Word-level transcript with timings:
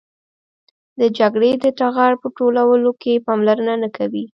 د 0.99 1.01
جګړې 1.17 1.51
د 1.63 1.65
ټغر 1.79 2.11
په 2.21 2.27
ټولولو 2.37 2.89
کې 3.01 3.23
پاملرنه 3.27 3.73
نه 3.83 3.89
کوي. 3.97 4.23